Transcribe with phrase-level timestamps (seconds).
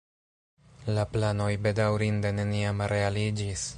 [0.95, 3.69] La planoj bedaŭrinde neniam realiĝis.